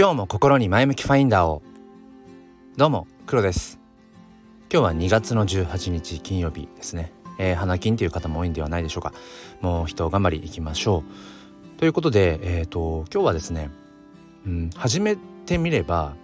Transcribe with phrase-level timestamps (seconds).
[0.00, 1.60] 今日も心に前向きファインダーを。
[2.78, 3.78] どうも黒です。
[4.72, 9.12] 今日は2月の18日金曜日ですね、えー、花金という方も多いんではないでしょうか。
[9.60, 11.04] もう人頑張りいきましょ
[11.76, 11.78] う。
[11.78, 13.68] ということでえっ、ー、と今日はですね、
[14.46, 16.14] うん、始めてみれば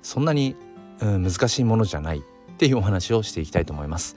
[0.00, 0.56] そんなに、
[1.02, 2.22] うん、難しいものじゃないっ
[2.56, 4.16] ていうお話をしていきたいと思います。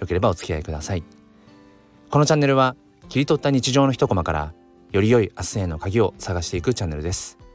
[0.00, 1.02] よければお付き合いください。
[2.10, 2.76] このチャンネルは
[3.08, 4.52] 切り取った日常の一コマから
[4.92, 7.47] より良い明日への鍵を探していくチャンネルです。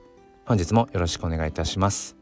[0.46, 2.16] 本日もよろしくお願いいたします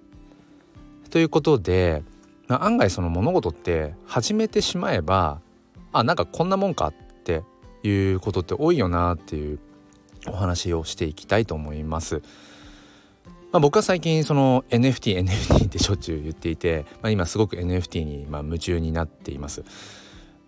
[1.10, 2.04] ということで
[2.48, 5.42] ま案外その物事って始めてしまえば
[5.92, 7.42] あなんかこんなもんかって
[7.84, 9.60] いうことって多いよなっていう
[10.28, 12.22] お話をしていきたいと思います。
[13.52, 19.64] まあ、僕は最近その NFT NFT ってしょっちゅう言っていて、まあ、今すごく NFT にま夢中になっています。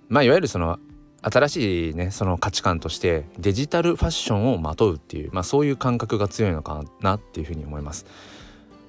[0.07, 0.79] まあ、いわゆるその
[1.23, 8.05] 新しいねその価値観としてデジタルファッションをまとうっていう、まあ、そういう感覚が強いのかなっていうふうに思います。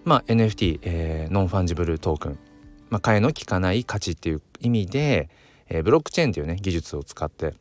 [0.05, 2.39] まあ、NFT、えー、 Non-Fungible Token、
[2.91, 5.31] まあ、替えの利かない価値っていう意味で、
[5.69, 7.55] えー、ブロックチェーンというね技術を使って、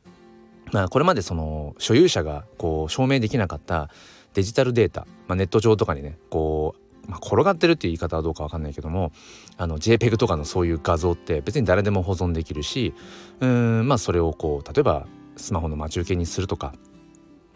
[0.71, 3.89] まあ、これまでその所有者がこう証明できなかった
[4.33, 9.11] デジタルデータ、まあ、ネット上とかにねこうまあ、転がってるっていう言い方はどうかわかんないけども
[9.57, 12.93] あの JPEG とかのそういう画像って別に誰でも保存できるし
[13.39, 16.73] うんまあそれをこう例えばスマホの待ち受けにするとか。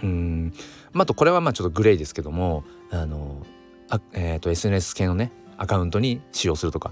[0.04, 0.54] うん
[0.94, 3.44] まあ、あとこれはまあちょっとグレーですけどもあの
[3.90, 6.92] あ、えー、と SNS 系のねアカウントに使用するとか。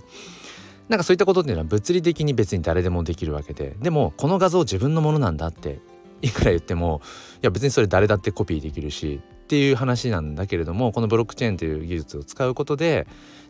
[0.90, 3.76] なんかそういったことっていうのは物理的に別に誰でもできるわけで。
[3.80, 5.80] でもこの画像自分のものなんだって
[6.22, 7.02] いくら言っても
[7.36, 9.20] いや別にそれ誰だってコピーできるし。
[9.46, 13.06] っていう話なんだけれどもこのブロックチェーンという技術を使うことで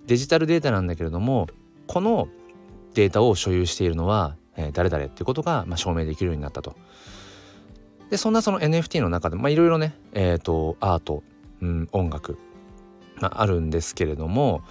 [0.08, 1.48] デジタルデータなんだけれども
[1.88, 2.28] この
[2.96, 6.76] データを所有しているのは、えー、誰々っていうことが、まあ、証明できるようになったと。
[8.10, 11.23] でそんなその NFT の中でいろいろね、えーと、アート、
[11.62, 12.38] うん、音楽、
[13.20, 14.64] まあ、あるんですけれども、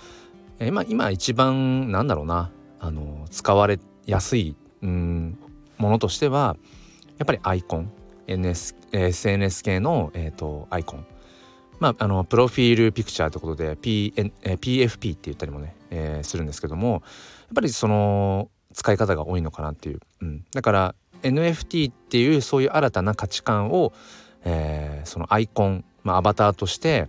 [0.59, 5.39] えー、まあ、今一番なんだろうなあの使われやすい、うん、
[5.79, 6.57] ものとしては
[7.19, 7.91] やっぱりアイコン
[8.27, 11.07] NS SNS 系の、えーとアイコン
[11.85, 17.01] まあ、あのプロフィールピクチャーということで、PN、PFP って言ったりもね、えー、するんですけどもやっ
[17.55, 23.93] ぱりその使い方が多いのかなっていう、うん、だから NFT っていうそういう新たな価値観を、
[24.47, 27.09] えー、そのアイコン、まあ、アバターとして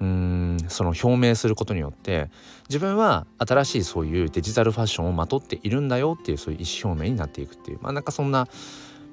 [0.00, 2.30] うんその表明することによって
[2.70, 7.78] 自分は新しいそういうデジタルファッションをまとっているんだよっていうそういう意思表明になっていくっていう。
[7.82, 8.48] まあなんかそんな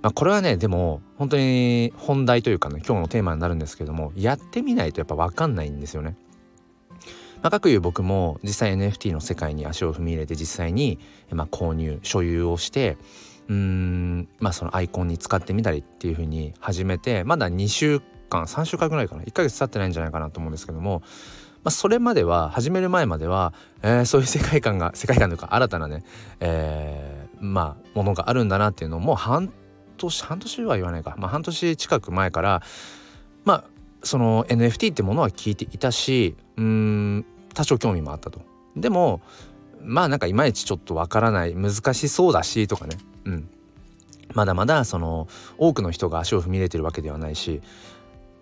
[0.02, 6.16] まあ、これはねでも本当に本題というかね今日のテーマになるんですけどもやってみないとやっぱ分かんないんですよね。
[7.42, 11.00] まあ、かくいう僕も実際 NFT の世界に足を踏み入れて実際に、
[11.32, 12.98] まあ、購入所有をして
[13.48, 21.02] うんまあそのアイコンに使ってみたりっていう風に始めてまだ2週間3週間ぐらいかな1ヶ月経ってないんじゃないかなと思うんですけども、
[21.64, 26.04] まあ、それまでは始める前までは、えー、そういう世界観が世界観というか新たなね、
[26.40, 29.52] えー、まあものがあるんだなっていうのをもう半
[30.08, 32.62] 年半年は言わないか、まあ、半年近く前から
[33.44, 33.64] まあ
[34.04, 38.42] その NFT ってものは聞いていたしうん多少興味もあったと。
[38.76, 39.22] でも
[39.84, 42.98] まあなんかいまいちちょっとわからない難しそうだしとかね。
[43.26, 43.50] うん。
[44.34, 47.62] まだまだその多くの人が足を踏み入れてるわけではないし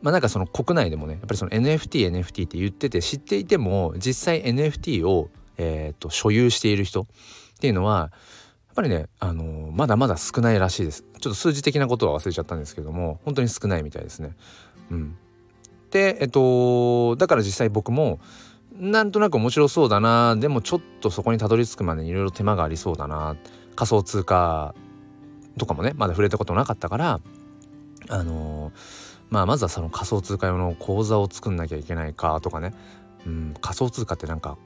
[0.02, 7.06] まあなんかその国内でもねやっぱりその NFT NFT って言ってて知っていても実際 NFT を、えー、と所有している人っ
[7.60, 8.12] ていうのは
[8.80, 11.04] ぱりね、あのー、まだまだ少ないらしいです。
[11.20, 14.38] ちょっと数字的なことは忘れちゃったんですけども本当に少ないみたいですね。
[14.90, 15.18] うん、
[15.92, 18.20] でえっとだから実際僕も
[18.74, 23.36] なんとなく面白そうだなでもちょっとそこにたどり着くまでにいろいろ手間がありそうだな
[23.76, 24.74] 仮想通貨
[25.58, 27.20] とかもねまだ触れたことなかったから
[28.08, 28.74] あのー、
[29.30, 32.74] まあまずはその仮想通貨用の口座を作んなきゃいけないかとかね、
[33.26, 34.58] うん、仮想通貨ってなんか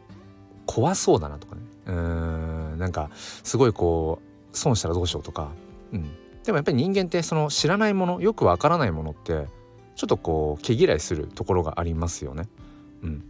[0.68, 1.62] 怖そうだなとかね。
[1.88, 2.63] うん。
[2.76, 4.20] なんかすごいこ
[4.54, 5.52] う損したらどうしようとか、
[5.92, 6.12] うん、
[6.44, 9.48] でもやっぱり人間ってその知らないものよくわからないものって
[9.96, 12.48] ちょっとこう毛嫌いするところがありますよね。
[13.04, 13.24] うん。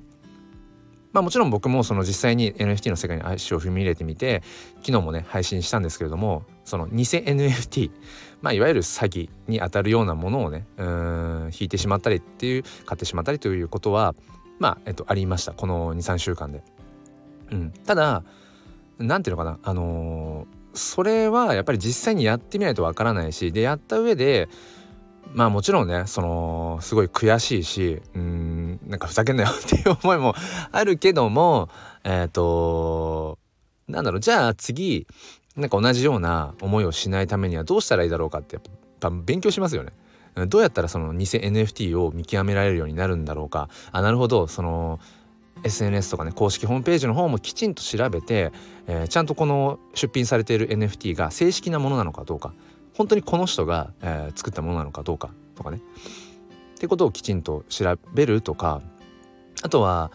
[1.12, 4.42] まあもちろん僕もその実際に NFT の世界に足を踏み入れてみて
[4.78, 7.92] 昨日もね配信したんですけれどもその偽 NFT
[8.42, 14.16] まあいわゆる詐欺にあたるようなものをねうん引いてしまったりっていう買ってしまったりということは
[14.60, 15.52] まあ、えっと、ありました。
[15.52, 16.64] この23週間で。
[17.52, 18.24] うん、ただ
[19.00, 24.50] 何ていうのかなあのー、それはやっぱり実際にやってみないとわからないしでやった上で
[25.34, 30.36] まあもちろんねそのすごい悔しいしうんなんかふざけんなよっていう思いも
[30.72, 31.70] あるけども
[32.04, 33.40] えっ、ー、と
[33.88, 35.08] なんだろうじゃあ次
[35.56, 38.64] なんか同じような思いをしないためにはどうしたらいいだろうかってやっ
[39.00, 39.92] ぱ勉強しますよね。
[40.48, 45.00] どうやったらその偽 NFT を見極められるようになるんだろうかあなるほどその
[45.64, 48.52] SNS とかね公式ホームページの方もきちんと調べて、
[48.88, 52.54] えー、ちゃんとこの出品されている NFT が正式なものなのかどうか
[52.96, 55.78] 本当にこの人が、えー、作ったものなのかどうかとかね。
[56.76, 58.82] ってことをきちんと調べるとか
[59.62, 60.12] あとは、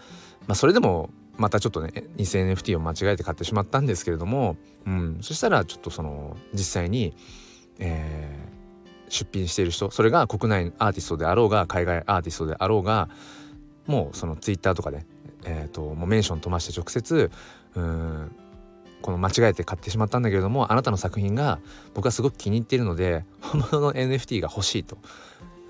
[0.46, 4.56] まあ、それでもまたちょっとね偽 NFT を間違えて買ってしまったんですけれども、
[4.86, 7.14] うん、そしたらちょっとその実際に、
[7.78, 13.08] えー、出品している人それが国内アーティストであろうが海外アーティストであろうが
[13.86, 15.06] もうそのツイッターとかで、
[15.48, 17.30] えーと、もうメンション飛ばして直接
[17.74, 18.36] うん
[19.00, 21.60] この間違えて買ってしまったんだけれどもあなたの作品が
[21.94, 24.98] 僕はすごく気に入っているので本物の NFT が欲しいと、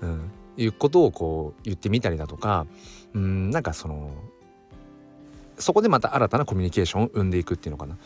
[0.01, 2.65] うん、いうことをこう言ってみたりだとか
[3.13, 4.11] うんなんかその
[5.59, 7.97] そこでまた新たなコミュニケーションを生んでいくっていうのかな。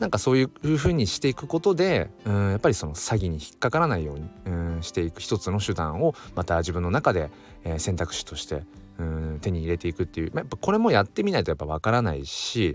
[0.00, 7.30] なんかそういう風にしていくことでうんやっぱりその詐欺に引っかからないようにうんしていく一つの手段をまた自分の中で、
[7.64, 8.64] えー、選択肢として
[8.98, 12.74] うん手に入れていくっていう、まあ、やっぱこれもやってみないとやっぱわからないし、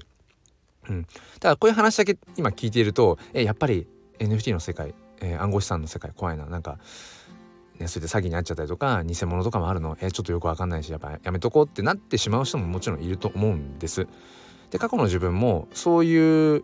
[0.89, 1.07] うん、だ
[1.41, 3.87] からこういう話だけ今聞いているとえやっぱり
[4.19, 6.45] NFT の世界、えー、暗号資産の世界怖いな。
[6.45, 6.79] なんか
[7.79, 9.97] ね、それで詐欺に遭っちゃったりとか偽物とかもあるの。
[10.01, 14.07] えちょっとよくわかんないしやっぱやめとこうってなってしまう人ももちろんいると思うんです。
[14.71, 16.63] で過去の自分もそういう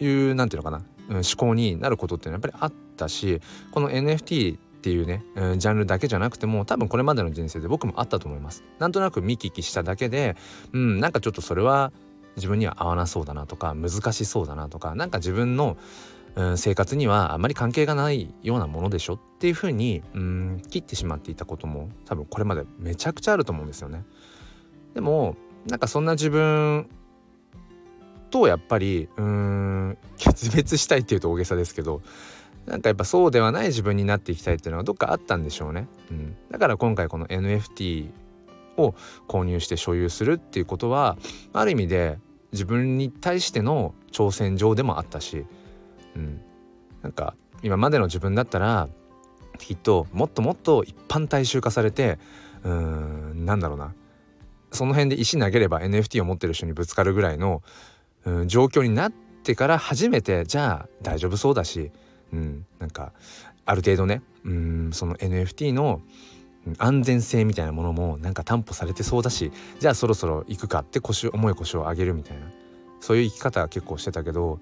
[0.00, 3.40] いうなんていうのかな、うん、思考になることっていうのはやっぱりあったし
[3.70, 8.64] この NFT っていうね、うん、ジャンルだけじゃなくても多分これまでの人生で僕もあったと思います。
[8.78, 10.36] なんとなく見聞きしただけで
[10.72, 11.92] うんなんかちょっとそれは
[12.36, 15.76] 自分には合わなそうだなとか難しそうだなとかなんか自分の、
[16.36, 24.04] うん、生活にはあまり関係がないようなものでしょっていうふうにうん切ってしまっていたことも多分これまでめちゃくちゃあると思うんですよね。
[24.94, 25.36] でも
[25.66, 26.88] なんかそんな自分
[28.30, 32.02] とやっぱりうん決別したいっていうと大げさですけど
[32.66, 35.86] なんかやっぱそうではない自分になっていきたいっていうのがどっかあったんでしょうね。
[36.10, 38.10] うん、だから今回この NFT
[38.76, 38.94] を
[39.28, 41.16] 購入して所有するっていうことは
[41.52, 42.18] ある意味で
[42.52, 45.44] 自分に対しての挑戦状でもあったし、
[46.16, 46.40] うん、
[47.02, 48.88] なんか今までの自分だったら
[49.58, 52.18] きっともっともっと一般大衆化されて
[52.64, 53.94] うんなんだろうな。
[54.72, 57.62] その辺で石投げれば NFT を持ってる人にぶつかるぐらいの、
[58.24, 61.92] うん、状況になってから初めてじゃあ大丈夫そうだし
[62.32, 63.12] うん、なんか
[63.64, 66.02] ある程度ねうんその NFT の
[66.78, 72.46] 安全性みたいなものもなんか担保されてそうだしじゃあそろそろ行くかって腰重い腰を上げるみたいな。
[73.00, 74.60] そういう生き方は結構してたけど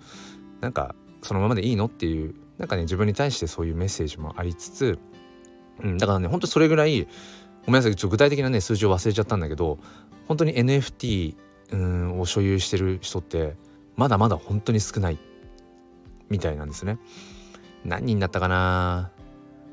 [0.60, 1.86] なんかそのままでいいの？
[1.86, 4.98] っていうなんかね自分に対してそういうメッセージもありつつ、
[5.82, 7.08] うん、だからねほんとそれぐらい
[7.64, 9.78] ごめんなさいちょっと具体的なね数字を忘れちゃったんだけど
[10.28, 11.36] 本当に NFT
[12.18, 13.56] を所有してる人って
[13.96, 15.18] まだまだ本当に少ない
[16.28, 16.98] みたいなんですね。
[17.84, 19.10] 何人だったかな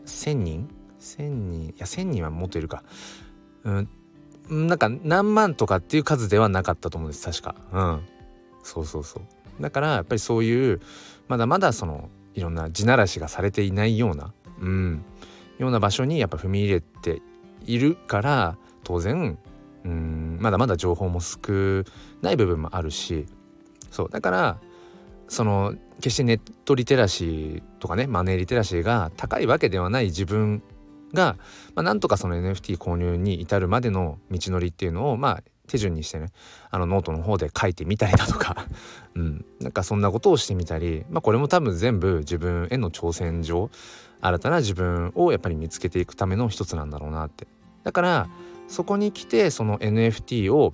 [0.06, 0.70] ？1,000人
[1.00, 1.64] ?1,000 人？
[1.70, 2.84] いや1,000人はもっといるか。
[3.64, 3.90] うん
[4.50, 7.56] なんか何万とかっていう数ではなかったと思うんです確か。
[7.72, 8.08] うん。
[8.64, 9.24] そうそうそう。
[9.60, 10.82] だからやっぱりそういう
[11.28, 15.04] まだまだそのいろんな地ならしがされていないようなうん
[15.58, 17.22] ような場所にやっぱ踏み入れて
[17.66, 19.38] いるから当然
[19.86, 21.40] うんまだまだ情報も少
[22.22, 23.26] ない部分もあるし
[23.92, 24.58] そうだから
[25.28, 30.64] その決してネットリテラシーとかねマネーリテラシーが高いわけではない自分
[31.14, 31.38] が、
[31.76, 36.32] まあ、なんとかその NFT 購入に至るまでの道のりっていうのをまあ手順にしてね
[36.70, 38.66] あのノートの方で書いてみたりだとか。
[39.16, 43.70] うん、なんかそんなことをしてみたり、まあ、これも多分全部自分への挑戦状
[44.22, 47.48] 新たな自分をやっぱり見つけていくための一つなんだろうなって。
[47.84, 48.30] だから
[48.68, 50.74] そこに来てその NFT を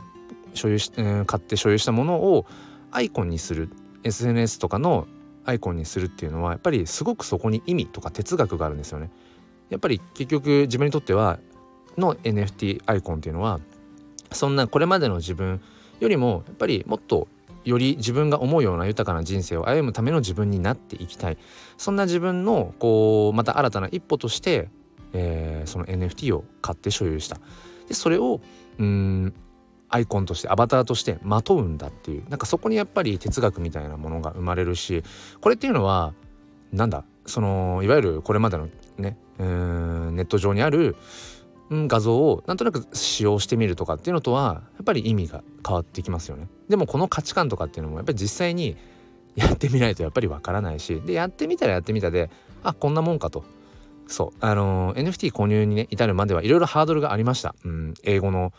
[0.53, 2.45] 所有し、えー、買って所有したものを
[2.91, 3.69] アイコンにする。
[4.03, 5.07] SNS とかの
[5.45, 9.09] アイコンにするっていうのはやっぱりすごくそこに意味とか哲学があるんですよね。
[9.69, 11.39] やっぱり結局自分にとっては
[11.97, 13.59] の NFT アイコンっていうのは
[14.35, 15.61] そんなこれまでの自分
[15.99, 17.27] よりもやっぱりもっと
[17.63, 21.37] より自分が思うような豊かな人生を歩むための自分になっていきたい。
[21.77, 24.69] そんな自分のこうまた新たな一歩として、
[25.13, 27.39] えー、その NFT を買って所有した。
[27.87, 28.39] でそれを
[28.77, 29.33] うん
[29.89, 32.29] アイコンとしてアバターとしてまとうんだっていう。
[32.29, 35.03] なんかそこにやっぱり哲学みたいなものが生まれるし
[35.41, 36.13] これっていうのは
[36.71, 40.95] なんだそのいわゆるこれまでのねうんネット上にある、
[41.71, 46.47] 画像をなんとなく使用してみるとかっていうのとはやっぱり意味が変わってきますよね。
[46.69, 48.77] でもこの価値観とかっていうのもやっぱり実際に
[49.35, 52.29] やってみないとやっぱりわからないしでやってみたらやってみたで
[52.63, 53.43] あこんなもんかと
[54.07, 57.55] そうあのー、NFT 購入にね至るまではいろいろハードルがありました。
[57.63, 58.53] うん、英語の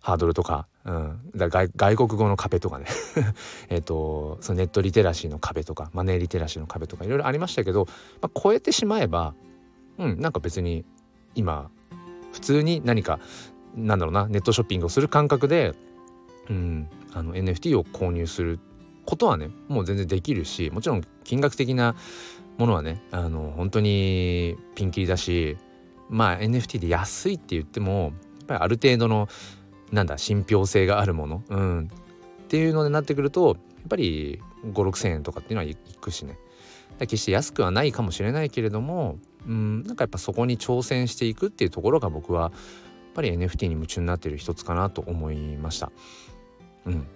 [0.00, 2.86] ハードルとか,、うん、だ外外国語の壁とかね
[3.68, 7.86] えっとそのネットリテラシーの壁とかマネーリテラシーの壁とかいろいろありましたけど、
[8.22, 9.34] まあ、超えてしまえば
[9.98, 10.86] うんなんか別に
[11.34, 11.70] 今
[12.32, 13.18] 普通に何か
[13.74, 15.74] なんだろうなネットショッピングをする感覚で
[16.50, 18.58] うん、あの NFT を購入する
[19.06, 21.94] ことはねもう全然できるしもちろん金額的な
[22.58, 25.56] ものはねあの本当にピンキリだし
[26.08, 29.28] まあ NFT で安いって言ってもやっぱりある程度の
[29.92, 31.90] なんだ信憑性があるもの、うん、
[32.44, 36.36] っていうのになってくるとやっぱり5,6,000円とかっていうのはいくしね。
[36.98, 42.52] 決して安くはないかもしれないけれどもうんなんかやっぱそこに挑戦していくっていうところが僕はやっ
[43.14, 45.90] ぱり NFT に夢中になっている一つかなと思いました。
[46.86, 47.06] うん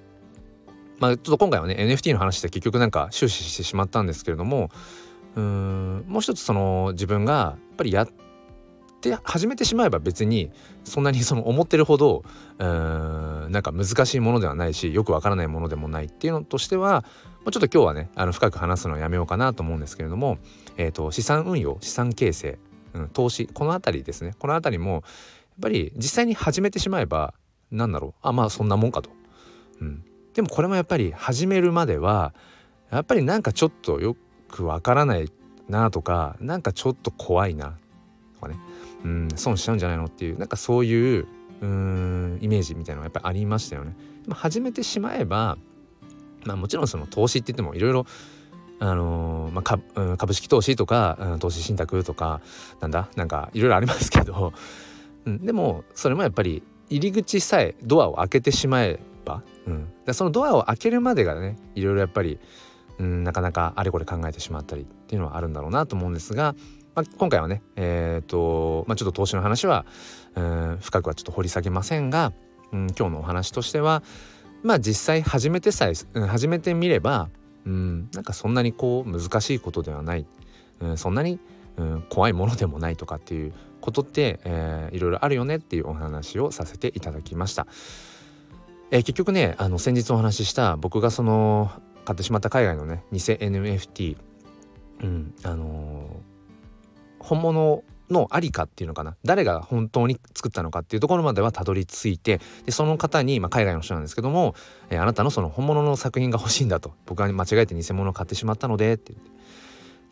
[0.99, 4.71] まあ、ちょっと今回はね NFT の話で結局なんか終始してしまったんですけれども
[5.37, 8.09] うんもう一つその自分がやっぱりやっ
[9.01, 10.51] て始めてしまえば別に
[10.85, 12.23] そんなにその思ってるほど
[12.59, 17.05] うんなんか難しいものではないしよくわからないものでもないっていうのとしては
[17.53, 20.39] ちょっと今日はねあの深く話すのはやめようかなと思うんですけれども、
[20.77, 22.59] えーと、資産運用資産形成、
[22.95, 25.03] うん、投資この辺りですねこの辺りもやっ
[25.63, 27.35] ぱり実際に始めてしまえば
[27.71, 29.11] 何だろうあまあそんなもんかと。
[29.81, 32.33] うん、でもこれもやっぱり始めるまでは
[32.91, 34.17] やっぱりなんかちょっとよ
[34.49, 35.31] くわからない
[35.69, 37.77] なとかなんかちょっと怖いな
[38.35, 38.57] とかね
[39.05, 41.27] うん損しちゃうんじゃないのっていうなんかそういう
[41.61, 43.97] うんイメージみたいなのがやっぱりありましたよね。
[44.23, 45.59] でも始めてしまえば
[46.45, 48.07] まあもちろんその投資って言ってもいろいろ
[48.81, 52.41] あのー、まあ、うん、株式投資とか、うん、投資信託とか
[52.81, 54.53] なんだなんかいろいろありますけど、
[55.25, 62.39] うん、でもそれもやっぱり入り口さえドアを開けてしまえば、うん、そのドアを開けるまでがねいろいろやっぱり、
[62.99, 66.55] うん、なかなかあれこれ考えてしまったりっていうのはあるんだろうなと思うんですが、
[66.95, 69.87] まあ、今回はねえっ、ー、と、まあ、ちょっと投資の話は、
[70.35, 72.33] うん、深くはちょっと掘り下げませんが、
[72.73, 74.03] うん、今日のお話としては
[74.65, 77.29] まあ実際始めてさえ、うん、始めてみれば、
[77.67, 80.27] うん、なんかそんなにこう難しいことではない、
[80.81, 81.39] うん、そんなに、
[81.77, 83.53] うん、怖いものでもないとかっていう
[83.83, 87.67] ことって、えー、いろいろあるよねっていうお話をさせていただきました。
[88.91, 91.71] えー、結局ねあの先日お話しした僕がその
[92.07, 94.17] 買ってしまった海外のね偽 NFT、
[95.03, 99.17] うんあのー、本物のありかっていうのかな。
[99.25, 104.55] 誰が本当に作ったのかっていうところまではたどり着いてでその方に、まあ、海外の人なんですけども、
[104.89, 106.95] えー、あなたのその本物の作品が欲しいんだと。
[107.05, 109.35] 僕は間違えて偽物を買ってしまったのでってって。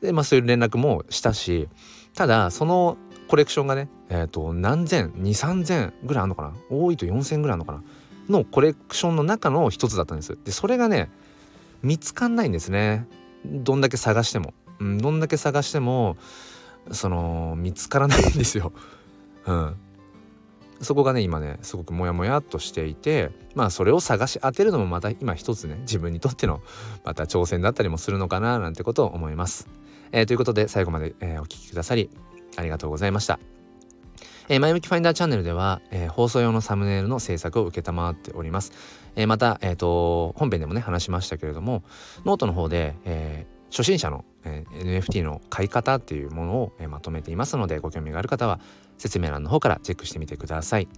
[0.02, 1.68] で、まあ、そういう連絡もしたし
[2.14, 6.52] ただそのコレクションがね、えーと、何千2,3,000ぐらいあるのかな。
[6.68, 7.82] 多いと4,000ぐらいあるのかな。
[8.28, 10.38] のコレクションの中の一つだったんです。
[10.44, 11.10] でそれがね
[11.82, 13.06] 見つかんないんですね。
[13.44, 16.16] どんだけ探しても、うん、どんだけ探しても
[16.90, 18.72] その見つからないんですよ。
[19.46, 19.76] うん、
[20.80, 26.60] そこがね今ねすごくモヤモヤっとしていてまあそれを探し当てるのもまた今一つね自分にとっての
[27.04, 29.68] また挑戦だったりもするのかななんてことを思います。
[30.12, 32.10] えー、ということで最後まで、えー、お聴きくださり
[32.56, 33.38] ありがとうございました。
[34.48, 38.72] えー、前向きファインダーチャンネルでは、えー、放送用のサムネイルの制作を承っております。
[39.16, 41.82] えー、また、えーと、本編でもね話しましたけれども
[42.24, 48.60] ノートの方で、えー、初心者の、え、NFT の買い方っていうものを、え、まとめていますのでご興味がある方は
[48.98, 50.88] 説明欄の方からチェックしてみてください。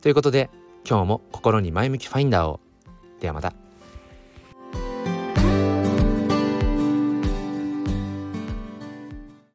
[0.00, 0.48] ということで
[0.88, 2.60] 今日も心に前向きファインダーを
[3.20, 3.52] ではまた。